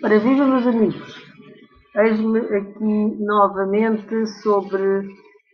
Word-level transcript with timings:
Para 0.00 0.18
viva, 0.18 0.46
meus 0.46 0.66
amigos, 0.66 1.14
eis-me 1.94 2.38
aqui 2.38 3.22
novamente 3.22 4.26
sobre 4.42 5.06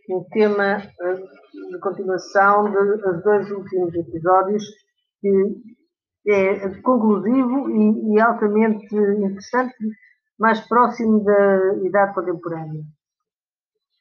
um 0.09 0.23
tema 0.31 0.77
eh, 0.77 1.15
de 1.15 1.79
continuação 1.81 2.71
dos 2.71 3.23
dois 3.23 3.51
últimos 3.51 3.93
episódios, 3.93 4.63
que 5.19 5.53
é 6.29 6.81
conclusivo 6.81 7.69
e, 7.69 8.15
e 8.15 8.21
altamente 8.21 8.95
interessante, 8.95 9.75
mais 10.39 10.61
próximo 10.65 11.25
da 11.25 11.75
idade 11.83 12.13
contemporânea. 12.13 12.83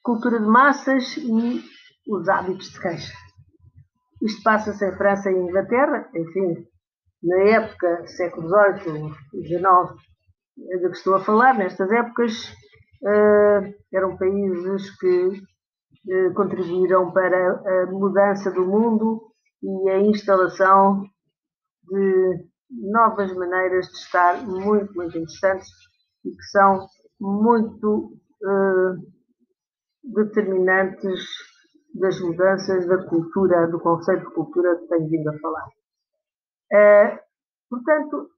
Cultura 0.00 0.38
de 0.38 0.46
massas 0.46 1.16
e 1.16 1.60
os 2.08 2.28
hábitos 2.28 2.70
de 2.70 2.80
queixa. 2.80 3.14
Isto 4.22 4.44
passa-se 4.44 4.86
em 4.86 4.96
França 4.96 5.28
e 5.28 5.34
Inglaterra, 5.34 6.08
enfim, 6.14 6.54
na 7.20 7.36
época, 7.48 8.06
século 8.06 8.48
XVIII, 8.48 9.12
XIX, 9.42 10.15
de 10.56 10.88
que 10.88 10.96
estou 10.96 11.14
a 11.14 11.24
falar, 11.24 11.54
nestas 11.58 11.90
épocas, 11.90 12.32
uh, 13.02 13.74
eram 13.92 14.16
países 14.16 14.98
que 14.98 15.28
uh, 15.28 16.34
contribuíram 16.34 17.12
para 17.12 17.82
a 17.82 17.86
mudança 17.86 18.50
do 18.50 18.66
mundo 18.66 19.30
e 19.62 19.90
a 19.90 20.00
instalação 20.00 21.02
de 21.84 22.46
novas 22.70 23.32
maneiras 23.34 23.86
de 23.86 23.98
estar 23.98 24.42
muito, 24.46 24.92
muito 24.94 25.18
interessantes 25.18 25.68
e 26.24 26.30
que 26.30 26.44
são 26.50 26.86
muito 27.20 28.18
uh, 28.42 28.96
determinantes 30.04 31.20
das 31.94 32.20
mudanças 32.20 32.86
da 32.86 33.04
cultura, 33.08 33.66
do 33.68 33.80
conceito 33.80 34.26
de 34.28 34.34
cultura 34.34 34.76
que 34.76 34.88
tenho 34.88 35.08
vindo 35.08 35.28
a 35.30 35.38
falar. 35.38 35.66
Portanto, 37.70 38.28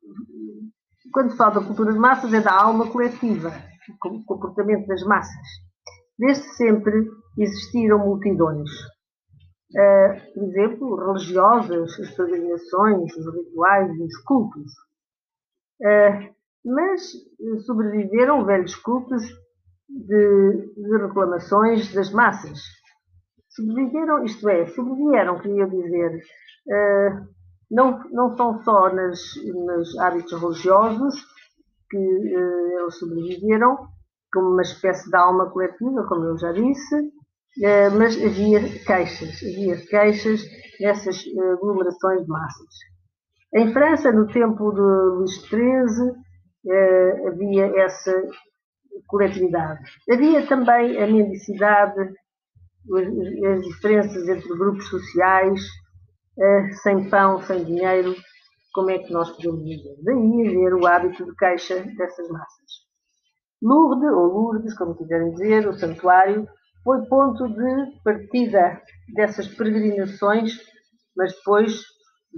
quando 1.13 1.31
se 1.31 1.37
fala 1.37 1.61
da 1.61 1.67
cultura 1.67 1.93
de 1.93 1.99
massas, 1.99 2.33
é 2.33 2.41
da 2.41 2.53
alma 2.53 2.91
coletiva, 2.91 3.53
o 4.05 4.25
comportamento 4.25 4.87
das 4.87 5.03
massas. 5.03 5.47
Desde 6.19 6.45
sempre 6.55 7.09
existiram 7.37 7.99
multidões. 7.99 8.71
Uh, 9.71 10.33
por 10.35 10.45
exemplo, 10.45 11.07
religiosas, 11.07 12.01
as 12.01 12.11
peregrinações, 12.15 13.17
os 13.17 13.35
rituais, 13.35 13.91
os 14.01 14.17
cultos. 14.23 14.73
Uh, 15.81 16.35
mas 16.65 17.13
sobreviveram 17.67 18.45
velhos 18.45 18.75
cultos 18.77 19.23
de, 19.89 20.73
de, 20.77 20.97
reclamações 20.99 21.93
das 21.95 22.11
massas. 22.13 22.59
Sobreviveram, 23.51 24.25
isto 24.25 24.49
é, 24.49 24.67
sobrevieram, 24.69 25.39
queria 25.39 25.67
dizer, 25.67 26.17
uh, 26.17 27.29
não, 27.71 28.03
não 28.11 28.37
são 28.37 28.63
só 28.63 28.93
nas, 28.93 29.21
nos 29.45 29.99
hábitos 29.99 30.41
religiosos 30.41 31.15
que 31.91 31.97
uh, 31.97 32.81
eles 32.81 32.99
sobreviveram, 32.99 33.89
como 34.33 34.51
uma 34.51 34.63
espécie 34.63 35.09
de 35.11 35.17
alma 35.17 35.51
coletiva, 35.51 36.07
como 36.07 36.25
eu 36.25 36.39
já 36.39 36.53
disse, 36.53 36.97
uh, 36.97 37.99
mas 37.99 38.17
havia 38.23 38.61
queixas, 38.85 39.43
havia 39.43 39.77
queixas 39.87 40.43
nessas 40.81 41.25
uh, 41.27 41.53
aglomerações 41.53 42.23
de 42.23 42.29
massas. 42.29 42.75
Em 43.55 43.73
França, 43.73 44.13
no 44.13 44.27
tempo 44.27 44.73
de 44.73 44.81
Luís 44.81 45.35
XIII, 45.47 46.29
havia 47.27 47.83
essa 47.83 48.13
coletividade. 49.07 49.83
Havia 50.11 50.47
também 50.47 51.03
a 51.03 51.07
mendicidade, 51.07 52.13
as 52.93 53.65
diferenças 53.65 54.29
entre 54.29 54.49
grupos 54.51 54.87
sociais, 54.91 55.63
uh, 56.39 56.73
sem 56.83 57.11
pão, 57.11 57.43
sem 57.43 57.65
dinheiro, 57.65 58.15
como 58.73 58.91
é 58.91 58.99
que 58.99 59.13
nós 59.13 59.31
podemos 59.33 59.65
viver? 59.65 59.97
Daí 60.03 60.49
haver 60.49 60.75
o 60.75 60.87
hábito 60.87 61.25
de 61.25 61.35
queixa 61.37 61.81
dessas 61.97 62.29
massas. 62.29 62.71
Lourdes, 63.61 64.11
ou 64.13 64.27
Lourdes, 64.27 64.77
como 64.77 64.97
quiserem 64.97 65.33
dizer, 65.33 65.67
o 65.67 65.73
santuário, 65.73 66.47
foi 66.85 67.05
ponto 67.07 67.49
de 67.49 68.01
partida 68.05 68.81
dessas 69.15 69.49
peregrinações, 69.49 70.53
mas 71.17 71.35
depois 71.35 71.83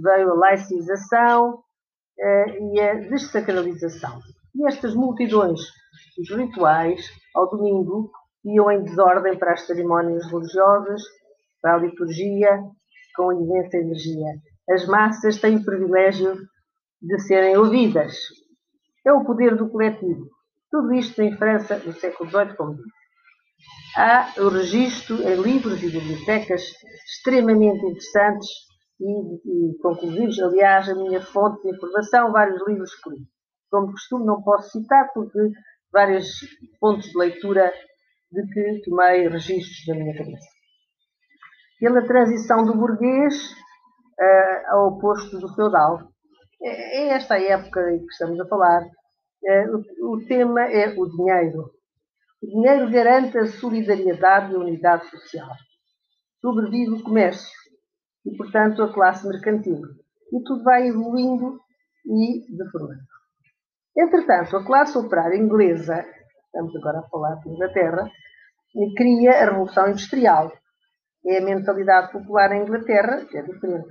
veio 0.01 0.31
a 0.31 0.35
laicização 0.35 1.53
uh, 1.53 2.73
e 2.73 2.81
a 2.81 2.95
desacralização. 2.95 4.19
E 4.55 4.67
estas 4.67 4.95
multidões, 4.95 5.61
os 6.19 6.29
rituais, 6.35 7.07
ao 7.35 7.49
domingo, 7.49 8.11
iam 8.43 8.71
em 8.71 8.83
desordem 8.83 9.37
para 9.37 9.53
as 9.53 9.61
cerimónias 9.67 10.25
religiosas, 10.25 11.01
para 11.61 11.75
a 11.75 11.77
liturgia, 11.77 12.63
com 13.15 13.31
imensa 13.31 13.77
energia. 13.77 14.35
As 14.69 14.85
massas 14.87 15.39
têm 15.39 15.57
o 15.57 15.65
privilégio 15.65 16.35
de 17.01 17.19
serem 17.19 17.57
ouvidas. 17.57 18.15
É 19.05 19.11
o 19.11 19.25
poder 19.25 19.55
do 19.55 19.69
coletivo. 19.69 20.29
Tudo 20.69 20.93
isto 20.93 21.21
em 21.21 21.35
França 21.35 21.77
no 21.79 21.93
século 21.93 22.29
XVIII, 22.29 22.55
como 22.55 22.75
disse. 22.75 23.01
Há 23.95 24.33
o 24.37 24.49
registro 24.49 25.21
em 25.21 25.35
livros 25.41 25.83
e 25.83 25.89
bibliotecas 25.89 26.63
extremamente 27.05 27.85
interessantes 27.85 28.47
e, 28.99 29.71
e 29.71 29.77
conclusivos. 29.79 30.39
Aliás, 30.39 30.87
a 30.89 30.95
minha 30.95 31.21
fonte 31.21 31.61
de 31.63 31.75
informação, 31.75 32.31
vários 32.31 32.65
livros 32.67 32.95
que. 32.95 33.09
Como 33.69 33.91
costume, 33.91 34.25
não 34.25 34.41
posso 34.41 34.69
citar 34.69 35.09
porque 35.13 35.39
vários 35.91 36.27
pontos 36.79 37.09
de 37.09 37.17
leitura 37.17 37.71
de 38.31 38.45
que 38.47 38.81
tomei 38.83 39.27
registros 39.27 39.85
da 39.87 39.95
minha 39.95 40.17
cabeça 40.17 40.60
pela 41.81 42.05
transição 42.05 42.63
do 42.63 42.77
burguês 42.77 43.33
uh, 43.53 44.69
ao 44.69 44.87
oposto 44.89 45.39
do 45.39 45.53
feudal. 45.55 45.99
É, 46.61 46.99
é 46.99 47.07
esta 47.07 47.33
a 47.33 47.41
época 47.41 47.91
em 47.91 48.05
que 48.05 48.11
estamos 48.11 48.39
a 48.39 48.47
falar. 48.47 48.83
Uh, 48.83 49.77
o, 49.99 50.13
o, 50.13 50.27
tema 50.27 50.61
é 50.71 50.93
o 50.95 51.09
dinheiro. 51.09 51.71
O 52.43 52.47
dinheiro 52.47 52.91
garante 52.91 53.35
a 53.39 53.47
solidariedade 53.47 54.53
e 54.53 54.55
a 54.55 54.59
unidade 54.59 55.09
social. 55.09 55.49
Sobrevive 56.39 56.91
o 56.91 57.03
comércio 57.03 57.51
e, 58.27 58.37
portanto, 58.37 58.83
a 58.83 58.93
classe 58.93 59.27
mercantil. 59.27 59.81
E 60.31 60.43
tudo 60.43 60.63
vai 60.63 60.87
evoluindo 60.87 61.59
e 62.05 62.55
deformando. 62.55 63.01
Entretanto, 63.97 64.55
a 64.55 64.65
classe 64.65 64.97
operária 64.97 65.35
inglesa, 65.35 66.05
estamos 66.45 66.75
agora 66.75 66.99
a 66.99 67.09
falar 67.09 67.35
de 67.37 67.49
Inglaterra, 67.49 68.09
cria 68.95 69.31
a 69.31 69.45
Revolução 69.45 69.89
Industrial, 69.89 70.51
é 71.25 71.37
a 71.37 71.45
mentalidade 71.45 72.11
popular 72.11 72.51
em 72.51 72.63
Inglaterra, 72.63 73.25
que 73.25 73.37
é 73.37 73.41
diferente. 73.41 73.89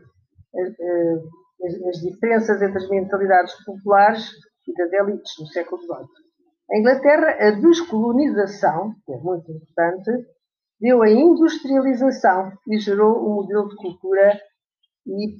As, 1.63 1.75
as 1.89 2.01
diferenças 2.01 2.63
entre 2.63 2.79
as 2.79 2.89
mentalidades 2.89 3.55
populares 3.65 4.31
e 4.67 4.73
das 4.75 4.93
elites 4.93 5.33
no 5.39 5.47
século 5.47 5.81
XVIII. 5.83 6.07
Em 6.73 6.81
Inglaterra, 6.81 7.49
a 7.49 7.51
descolonização, 7.51 8.95
que 9.05 9.13
é 9.13 9.19
muito 9.19 9.51
importante, 9.51 10.11
deu 10.81 11.03
a 11.03 11.11
industrialização 11.11 12.53
e 12.69 12.79
gerou 12.79 13.29
um 13.29 13.35
modelo 13.35 13.69
de 13.69 13.77
cultura 13.77 14.41
e, 15.07 15.37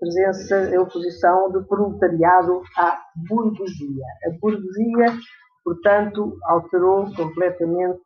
presença, 0.00 0.76
a 0.76 0.82
oposição 0.82 1.50
do 1.52 1.64
proletariado 1.66 2.60
à 2.76 3.00
burguesia. 3.28 4.06
A 4.26 4.30
burguesia, 4.40 5.18
portanto, 5.64 6.36
alterou 6.44 7.04
completamente 7.14 8.02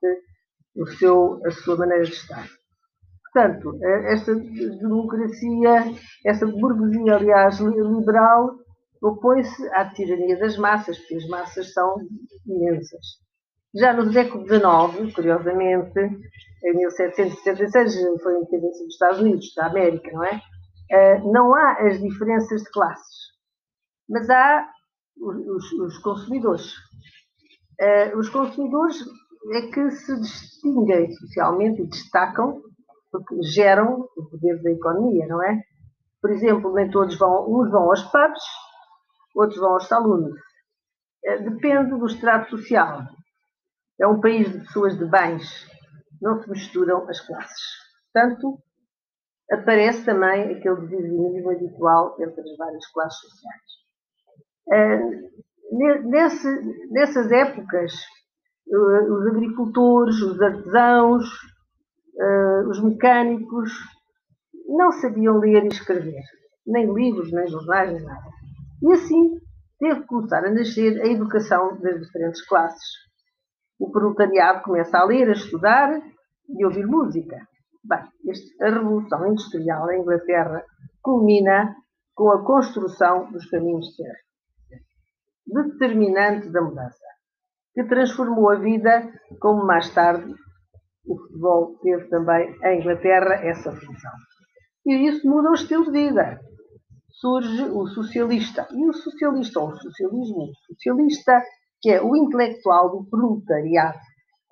o 0.76 0.86
seu, 0.86 1.40
a 1.46 1.50
sua 1.50 1.76
maneira 1.76 2.04
de 2.04 2.12
estar. 2.12 2.48
Portanto, 3.24 3.78
esta 4.06 4.34
democracia, 4.34 5.92
essa 6.24 6.46
burguesia, 6.46 7.16
aliás, 7.16 7.58
liberal, 7.58 8.56
opõe-se 9.02 9.68
à 9.72 9.90
tirania 9.90 10.38
das 10.38 10.56
massas, 10.56 10.98
porque 10.98 11.16
as 11.16 11.26
massas 11.26 11.72
são 11.72 11.96
imensas. 12.46 13.24
Já 13.74 13.92
no 13.92 14.12
século 14.12 14.46
XIX, 14.46 15.12
curiosamente, 15.12 15.98
em 16.64 16.76
1776, 16.76 18.22
foi 18.22 18.34
a 18.34 18.38
independência 18.38 18.84
dos 18.84 18.94
Estados 18.94 19.18
Unidos, 19.18 19.52
da 19.56 19.66
América, 19.66 20.10
não 20.12 20.24
é? 20.24 20.40
Eh, 20.90 21.18
não 21.24 21.54
há 21.54 21.72
as 21.88 22.00
diferenças 22.00 22.62
de 22.62 22.70
classes, 22.70 23.16
mas 24.08 24.30
há 24.30 24.70
os, 25.16 25.72
os 25.72 25.98
consumidores. 25.98 26.72
Eh, 27.80 28.16
os 28.16 28.28
consumidores 28.28 29.04
é 29.52 29.62
que 29.70 29.90
se 29.90 30.20
distinguem 30.20 31.12
socialmente 31.12 31.82
e 31.82 31.86
destacam 31.86 32.62
porque 33.10 33.42
geram 33.42 34.08
o 34.16 34.24
poder 34.28 34.60
da 34.62 34.70
economia, 34.72 35.26
não 35.28 35.42
é? 35.42 35.62
Por 36.20 36.30
exemplo, 36.30 36.72
nem 36.72 36.90
todos 36.90 37.16
vão, 37.16 37.48
uns 37.48 37.70
vão 37.70 37.82
aos 37.84 38.02
pubs, 38.04 38.42
outros 39.36 39.60
vão 39.60 39.74
aos 39.74 39.86
saloons. 39.86 40.34
É, 41.24 41.38
depende 41.38 41.90
do 41.90 42.06
estrato 42.06 42.50
social. 42.50 43.02
É 44.00 44.06
um 44.06 44.20
país 44.20 44.50
de 44.50 44.58
pessoas 44.60 44.98
de 44.98 45.04
bens, 45.04 45.68
não 46.20 46.42
se 46.42 46.50
misturam 46.50 47.08
as 47.08 47.20
classes. 47.20 47.62
Portanto, 48.12 48.58
aparece 49.52 50.04
também 50.04 50.56
aquele 50.56 50.80
divisionismo 50.80 51.50
habitual 51.50 52.16
entre 52.20 52.40
as 52.40 52.56
várias 52.56 52.86
classes 52.92 53.20
sociais. 53.20 53.62
É, 54.72 54.98
nesse, 56.02 56.48
nessas 56.90 57.30
épocas, 57.30 57.92
os 58.66 59.26
agricultores, 59.26 60.20
os 60.22 60.40
artesãos, 60.40 61.24
eh, 62.18 62.64
os 62.68 62.82
mecânicos, 62.82 63.70
não 64.66 64.90
sabiam 64.92 65.38
ler 65.38 65.64
e 65.64 65.68
escrever, 65.68 66.22
nem 66.66 66.92
livros, 66.92 67.30
nem 67.32 67.46
jornais, 67.46 67.92
nem 67.92 68.02
nada. 68.02 68.30
E 68.82 68.92
assim 68.92 69.38
teve 69.78 70.00
que 70.00 70.06
começar 70.06 70.44
a 70.44 70.50
nascer 70.50 71.00
a 71.00 71.06
educação 71.06 71.78
das 71.80 72.00
diferentes 72.00 72.46
classes. 72.46 73.04
O 73.78 73.90
proletariado 73.90 74.62
começa 74.62 74.98
a 74.98 75.04
ler, 75.04 75.28
a 75.28 75.32
estudar 75.32 76.00
e 76.48 76.64
a 76.64 76.66
ouvir 76.66 76.86
música. 76.86 77.36
Bem, 77.82 78.00
a 78.62 78.70
Revolução 78.70 79.26
Industrial 79.26 79.90
em 79.90 80.00
Inglaterra 80.00 80.64
culmina 81.02 81.76
com 82.14 82.30
a 82.30 82.42
construção 82.44 83.30
dos 83.30 83.44
caminhos 83.50 83.86
de 83.88 83.96
ferro, 83.96 84.18
determinante 85.46 86.48
da 86.50 86.62
mudança, 86.62 87.03
que 87.74 87.84
transformou 87.84 88.50
a 88.50 88.56
vida, 88.56 89.10
como 89.40 89.66
mais 89.66 89.92
tarde 89.92 90.32
o 91.06 91.18
futebol 91.18 91.78
teve 91.82 92.08
também 92.08 92.56
em 92.62 92.80
Inglaterra 92.80 93.34
essa 93.34 93.70
função. 93.72 94.12
E 94.86 95.08
isso 95.08 95.28
muda 95.28 95.50
o 95.50 95.54
estilo 95.54 95.84
de 95.84 95.90
vida. 95.90 96.40
Surge 97.10 97.64
o 97.64 97.86
socialista. 97.88 98.66
E 98.72 98.88
o 98.88 98.92
socialista, 98.92 99.60
ou 99.60 99.68
o 99.68 99.76
socialismo 99.76 100.50
socialista, 100.66 101.42
que 101.80 101.90
é 101.90 102.02
o 102.02 102.16
intelectual 102.16 102.90
do 102.90 103.04
proletariado. 103.08 103.98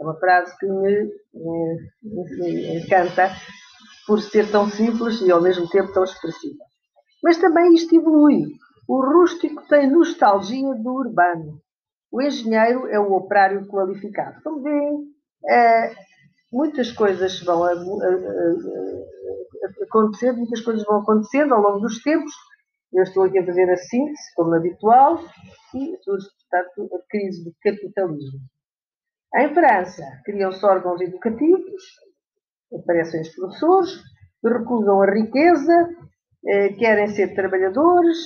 É 0.01 0.05
uma 0.05 0.19
frase 0.19 0.57
que 0.59 0.67
me, 0.67 1.11
me, 1.35 1.79
me 2.03 2.81
encanta 2.81 3.31
por 4.07 4.21
ser 4.21 4.51
tão 4.51 4.69
simples 4.69 5.21
e 5.21 5.31
ao 5.31 5.41
mesmo 5.41 5.69
tempo 5.69 5.93
tão 5.93 6.05
expressiva. 6.05 6.65
Mas 7.23 7.39
também 7.39 7.75
isto 7.75 7.95
evolui. 7.95 8.47
O 8.89 9.01
rústico 9.05 9.63
tem 9.69 9.91
nostalgia 9.91 10.75
do 10.75 10.93
urbano. 10.93 11.61
O 12.13 12.21
engenheiro 12.21 12.87
é 12.89 13.01
o 13.01 13.15
operário 13.15 13.67
qualificado. 13.67 14.43
Como 14.43 14.63
veem, 14.63 15.07
é, 15.49 15.95
muitas 16.53 16.93
coisas 16.93 17.41
vão 17.41 17.65
acontecer, 19.83 20.33
muitas 20.33 20.61
coisas 20.61 20.85
vão 20.85 21.01
acontecendo 21.01 21.55
ao 21.55 21.63
longo 21.63 21.81
dos 21.81 22.03
tempos. 22.03 22.33
Eu 22.93 23.05
estou 23.05 23.25
aqui 23.25 23.39
a 23.39 23.47
fazer 23.47 23.71
a 23.71 23.77
síntese, 23.79 24.35
como 24.37 24.55
habitual, 24.55 25.19
e 25.75 25.97
surge, 26.03 26.27
portanto, 26.51 26.95
a 26.95 26.99
crise 27.09 27.43
do 27.45 27.53
capitalismo. 27.63 28.41
Em 29.35 29.55
França, 29.55 30.05
criam-se 30.27 30.63
órgãos 30.67 31.01
educativos, 31.01 31.83
aparecem 32.79 33.23
os 33.23 33.35
professores, 33.35 34.03
recusam 34.45 35.01
a 35.01 35.11
riqueza, 35.11 35.89
eh, 36.47 36.75
querem 36.75 37.07
ser 37.09 37.35
trabalhadores, 37.35 38.19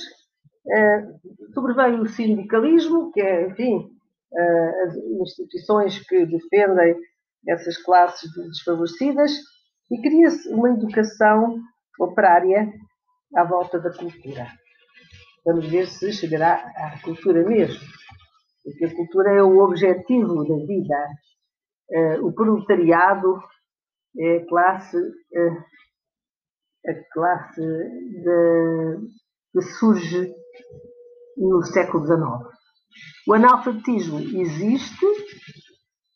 eh, 0.69 1.07
sobrevém 1.53 1.99
o 1.99 2.07
sindicalismo, 2.07 3.11
que 3.11 3.21
é, 3.21 3.47
enfim, 3.47 3.89
eh, 4.33 4.83
as 4.83 4.95
instituições 4.95 5.99
que 6.07 6.25
defendem 6.25 6.95
essas 7.47 7.77
classes 7.77 8.29
desfavorecidas, 8.35 9.31
e 9.89 10.01
cria-se 10.01 10.49
uma 10.49 10.69
educação 10.69 11.57
operária 11.99 12.73
à 13.35 13.43
volta 13.45 13.79
da 13.79 13.89
cultura. 13.91 14.47
Vamos 15.45 15.67
ver 15.69 15.87
se 15.87 16.11
chegará 16.11 16.55
à 16.75 17.01
cultura 17.01 17.41
mesmo, 17.47 17.79
porque 18.63 18.85
a 18.85 18.95
cultura 18.95 19.31
é 19.31 19.41
o 19.41 19.59
objetivo 19.59 20.45
da 20.45 20.65
vida. 20.65 21.07
o 22.21 22.33
proletariado 22.33 23.41
é 24.19 24.37
a 24.37 24.45
classe 24.45 24.97
a 26.85 26.93
classe 27.13 27.61
que 29.53 29.61
surge 29.61 30.35
no 31.37 31.63
século 31.63 32.05
XIX. 32.05 32.57
O 33.27 33.33
analfabetismo 33.33 34.19
existe, 34.19 35.05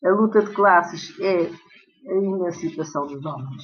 a 0.04 0.10
luta 0.10 0.42
de 0.42 0.52
classes 0.52 1.18
é 1.20 1.50
a 2.08 2.14
emancipação 2.14 3.06
dos 3.06 3.24
homens. 3.24 3.62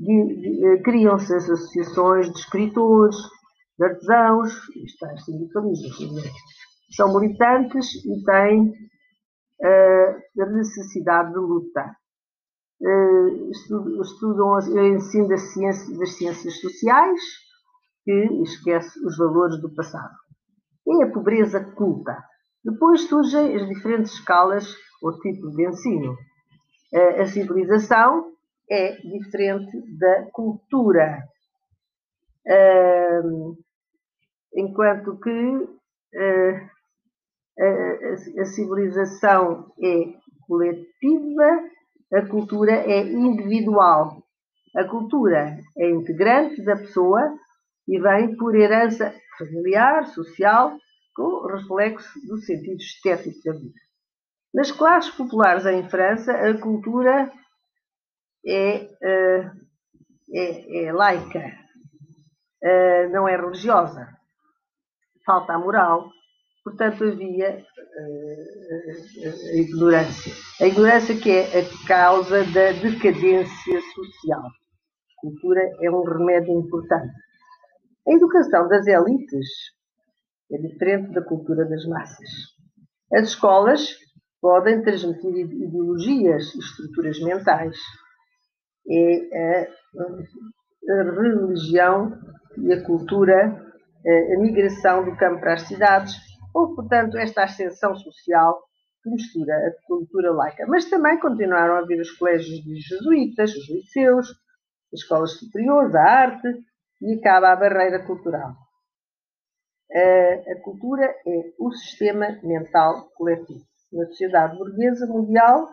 Eh, 0.00 0.82
criam-se 0.82 1.34
as 1.34 1.48
associações 1.48 2.32
de 2.32 2.38
escritores, 2.38 3.16
de 3.78 3.84
artesãos, 3.84 4.52
isto 4.84 5.06
é 5.06 5.16
sindicalismo, 5.18 6.20
são 6.96 7.18
militantes 7.18 7.86
e 8.04 8.24
têm 8.24 8.72
uh, 9.62 10.42
a 10.42 10.46
necessidade 10.46 11.32
de 11.32 11.38
lutar. 11.38 11.96
Eh, 12.82 13.50
estudam 14.02 14.52
o 14.52 14.94
ensino 14.94 15.28
das 15.28 15.52
ciências 15.52 16.60
sociais, 16.60 17.20
que 18.04 18.42
esquece 18.42 18.98
os 19.04 19.16
valores 19.16 19.60
do 19.60 19.74
passado. 19.74 20.14
E 20.86 21.02
a 21.02 21.10
pobreza 21.10 21.64
culta. 21.74 22.22
Depois 22.64 23.08
surgem 23.08 23.56
as 23.56 23.68
diferentes 23.68 24.12
escalas 24.12 24.74
ou 25.02 25.18
tipos 25.20 25.54
de 25.54 25.66
ensino. 25.66 26.16
A 27.20 27.26
civilização 27.26 28.32
é 28.70 28.96
diferente 28.96 29.82
da 29.98 30.30
cultura. 30.32 31.22
Enquanto 34.54 35.18
que 35.18 35.68
eh, 36.14 36.68
a 38.38 38.44
civilização 38.44 39.72
é 39.82 40.14
coletiva, 40.46 41.70
a 42.12 42.26
cultura 42.26 42.72
é 42.72 43.00
individual. 43.02 44.22
A 44.76 44.84
cultura 44.84 45.58
é 45.76 45.90
integrante 45.90 46.62
da 46.62 46.76
pessoa 46.76 47.36
e 47.86 47.98
vem 48.00 48.36
por 48.36 48.54
herança 48.54 49.14
familiar, 49.38 50.06
social, 50.06 50.76
com 51.14 51.46
reflexo 51.46 52.18
do 52.26 52.38
sentido 52.38 52.80
estético 52.80 53.38
da 53.44 53.52
vida. 53.52 53.80
Nas 54.52 54.70
classes 54.70 55.10
populares 55.10 55.66
em 55.66 55.88
França, 55.88 56.32
a 56.32 56.58
cultura 56.58 57.30
é, 58.46 58.88
eh, 59.02 59.50
é, 60.32 60.84
é 60.84 60.92
laica, 60.92 61.52
eh, 62.62 63.08
não 63.08 63.28
é 63.28 63.36
religiosa. 63.36 64.08
Falta 65.24 65.54
a 65.54 65.58
moral, 65.58 66.10
Portanto, 66.64 67.04
havia 67.04 67.58
uh, 67.58 69.50
a 69.52 69.56
ignorância. 69.56 70.32
A 70.62 70.66
ignorância 70.66 71.14
que 71.14 71.30
é 71.30 71.60
a 71.60 71.86
causa 71.86 72.42
da 72.44 72.72
decadência 72.72 73.80
social. 73.94 74.46
A 74.46 75.20
cultura 75.20 75.60
é 75.82 75.90
um 75.90 76.02
remédio 76.02 76.58
importante. 76.58 77.12
A 78.06 78.12
educação 78.12 78.68
das 78.68 78.86
elites 78.86 79.48
é 80.52 80.58
diferente 80.58 81.12
da 81.12 81.22
cultura 81.22 81.64
das 81.64 81.86
massas. 81.86 82.28
As 83.12 83.28
escolas 83.28 83.96
podem 84.40 84.82
transmitir 84.82 85.34
ideologias 85.36 86.54
e 86.54 86.58
estruturas 86.58 87.18
mentais. 87.20 87.76
É 88.90 89.68
a, 90.90 91.02
religião 91.02 92.12
e 92.58 92.72
a 92.72 92.84
cultura, 92.84 93.64
a 94.06 94.40
migração 94.40 95.04
do 95.04 95.16
campo 95.16 95.40
para 95.40 95.54
as 95.54 95.62
cidades, 95.62 96.14
Houve, 96.54 96.76
portanto, 96.76 97.18
esta 97.18 97.42
ascensão 97.42 97.96
social 97.96 98.62
que 99.02 99.10
mistura 99.10 99.52
a 99.52 99.86
cultura 99.86 100.32
laica. 100.32 100.64
Mas 100.68 100.88
também 100.88 101.18
continuaram 101.18 101.74
a 101.74 101.78
haver 101.80 102.00
os 102.00 102.12
colégios 102.12 102.62
de 102.62 102.76
jesuítas, 102.76 103.50
os 103.50 103.68
liceus, 103.68 104.30
as 104.92 105.00
escolas 105.00 105.32
superiores, 105.32 105.94
a 105.96 106.02
arte 106.02 106.48
e 107.00 107.14
acaba 107.14 107.52
a 107.52 107.56
barreira 107.56 108.04
cultural. 108.04 108.54
A 109.92 110.60
cultura 110.62 111.04
é 111.04 111.52
o 111.58 111.70
sistema 111.72 112.38
mental 112.42 113.08
coletivo. 113.16 113.64
Na 113.92 114.06
sociedade 114.06 114.58
burguesa 114.58 115.06
mundial, 115.06 115.68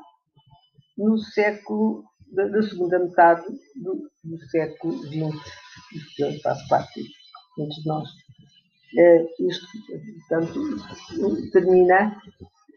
no 0.97 1.17
século 1.17 2.03
da, 2.31 2.61
segunda 2.61 2.99
metade 2.99 3.43
do, 3.75 4.09
do 4.23 4.37
século 4.49 4.93
XX, 5.07 6.19
eu 6.19 6.39
faço 6.41 6.67
parte, 6.69 7.01
muitos 7.57 7.77
de 7.77 7.87
nós. 7.87 8.09
Isto, 9.39 9.65
portanto, 10.29 11.51
termina 11.51 12.21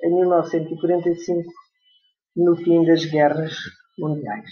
em 0.02 0.14
1945, 0.14 1.52
no 2.36 2.56
fim 2.56 2.84
das 2.84 3.04
guerras 3.04 3.54
mundiais. 3.98 4.50